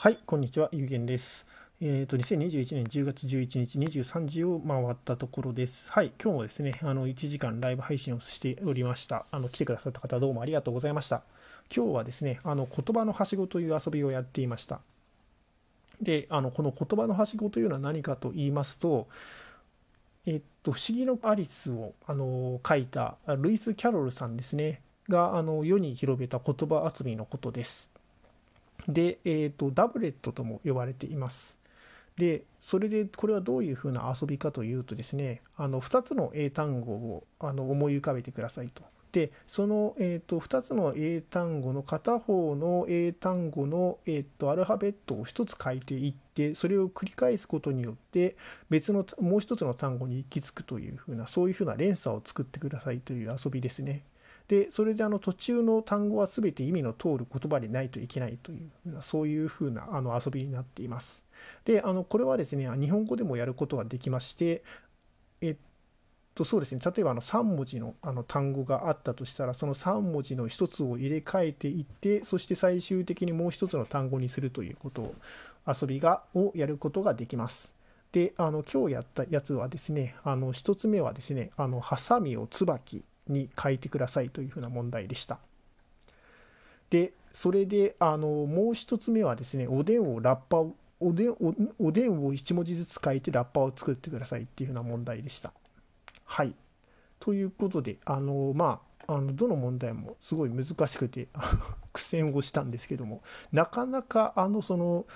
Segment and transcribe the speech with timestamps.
[0.00, 1.44] はい、こんにちは、ゆうげんです。
[1.80, 5.90] えっ、ー、と、2021年10月11日23時を回ったところです。
[5.90, 9.26] はい、今日もですね、あの、1時間ライブ配信をしておりました。
[9.32, 11.24] あの、来てくださった方どうもありがとうございました。
[11.74, 14.82] 今日はですね、あの、言葉のはしごという遊びをやっていました。
[16.00, 19.08] で、あの、この言葉のはしごというのは何かと言いますと、
[20.26, 27.97] えっと、不思議のアリスを、あの、書いたルイス・キャロルさんですね、が、あの、世に広めた言葉遊びのことです。
[28.86, 31.58] で、えーと、ダブレットとも呼ばれています。
[32.16, 38.82] で、それでこれはどういうふうな遊びかというとですね、あの2つの英単語をあの思い浮かべてくださいと。
[39.12, 48.36] で、その、えーと、2つの英単語の片方の英単語の、えーと、アルファベットを1つ書いていって、それを繰り返すことによって、
[48.68, 54.02] 別のもう1つの単語に行き着くというふうな、そういうふうな連鎖を作ってくださいという遊びですね。
[54.48, 58.70] でそれであの途中の単語は全て意味の通る言葉でないといけないという
[59.02, 61.24] そういうふうなあの遊びになっています。
[61.66, 64.62] であのこれはですね日本語でもやることができまして
[65.42, 65.56] えっ
[66.34, 75.14] とそうですね例えばあの3文字のあの単語があったとしたらその3文字の1つを入れ替えていってそして最終的にもう1つの単語にするということを
[75.66, 77.74] 遊びがをやることができます。
[78.12, 85.38] であの今日やったやつはですねあの1つ目はですねあのハサミを椿に書いてくださいというふうな問題でした。
[86.90, 91.36] で、それで、あの、もう一つ目はですね、おでんをラッパを、おでん
[91.78, 95.52] おでんを1文字ずつ書いてラッパを作ってくださいっていうふうな問題でした。
[96.24, 96.54] はい。
[97.20, 101.28] ということで、あの、まあ、あのどの問題もすごい難しくて
[101.94, 105.06] 苦戦をしたんですけどもなかなかあのその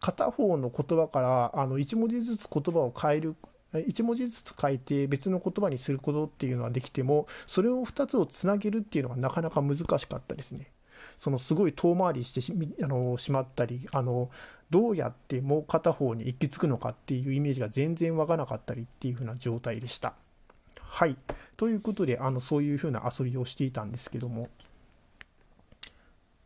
[0.00, 3.36] 片方の言葉からあの1文字ずつ言葉を変える
[3.78, 10.70] 1文字ずつ書いて別の言葉にすることっていうのはできてもそれを2つをつなげるっていうのがなかなか難しかったですね。
[11.16, 14.30] そのすごい遠回りしてしあのしまったりあの
[14.70, 20.14] どうやってもう片方に行き着くのかっていうイメージが全然わかなかったりっていう風な状態でした。
[20.80, 21.16] はい。
[21.56, 24.48] ということであのそういう風な遊びをしていたんですけども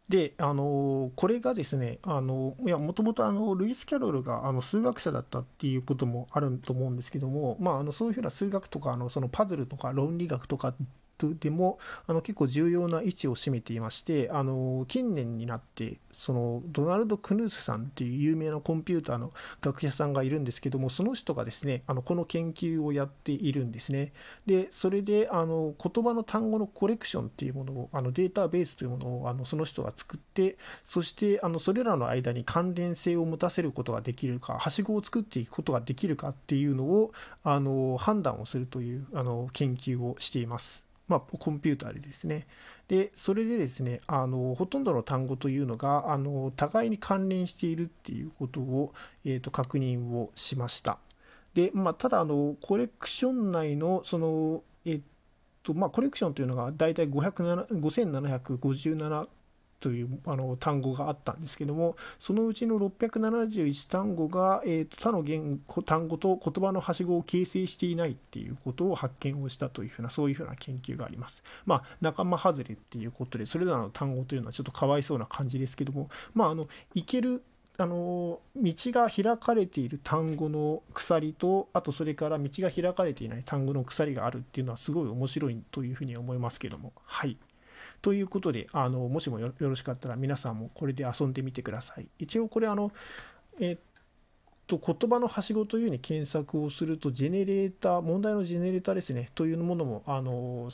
[0.08, 10.74] で、あのこれがですね、あのいや、もともとあのルイス・キャロルがあの数学者だったっていうこともあると思うんですけども、まあ、あのそういうふうな数学とかあのそのパズルとか論理学とか
[11.26, 24.12] でもあの結構重要な位置を占めていましてあの近年になってそのドナルド・クヌースさんっていう有名なコンピューターの学者さんがいるんですけどもその人がですねあのこの研究をやっているんですね
[24.46, 37.12] でそれであの言葉の単語のコレクションっていうものをあのデータベースというものをあのその人が作ってそしてあのそれらの間に関連性を持たせることができるかはしごを作っていくことができるかっていうのを
[37.44, 40.87] あの判断をするというあの研究をしています。
[41.08, 42.46] まあ、コンピューターでですね。
[42.86, 48.92] で、それでですね、あのほとんどの単語というのがあの互いに関連しているっていうことを、
[49.24, 50.98] えーと、確認をしました。
[51.54, 55.00] で、まあ、ただあの、コレクション内のその、えっ
[55.62, 59.26] とまあ、コレクションというのが大体5757
[59.80, 71.42] というあの単語があったんですけどもそのうちの671単語が、えーと、他の言語単語と言葉のはしごを形成していないっていうことを発見をしたというふうなそういうふうな研究があります。
[71.66, 77.42] まあ仲間外れっていうことでそれらの単語というのはちょっとかわいそうな感じですけどもまああのいける
[77.80, 87.36] あの道が開かれている単語の鎖とあとそれから道が開かれていない単語の鎖があるっていうのはすごい面白いというふうに思いますけどもはい
[88.02, 92.08] ということで、あのもしもよろしかったら皆さんもこれで遊んでみてください。
[92.18, 92.92] 一応これあの、
[93.60, 93.78] えっ
[94.68, 100.68] と、言葉のはしごというふうに検索をすると、ジェネレーター、問題のジェネレーターですね、というものも、あの、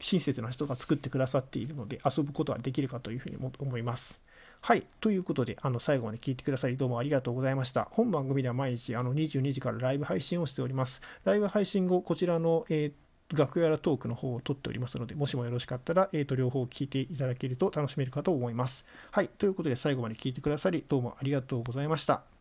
[0.00, 4.22] 親切な人が作ってくださっているので、遊ぶことができるかというふうに思います。
[4.62, 4.86] はい。
[5.00, 7.88] ということで、あの、最後まで聞いてくださり、どうもありがとうございました。
[7.92, 11.02] 本番組では毎日、あの、22時からライブ配信をしております。
[11.24, 18.84] ライブ配信後、こちらの、えー楽屋らトークの方を撮っておりますので、もしもよろしかったら、えー、と両方聞いていただけると楽しめるかと思います。
[19.10, 19.28] はい。
[19.28, 22.35] ということで、最後まで聞いてくださり、どうもありがとうございました。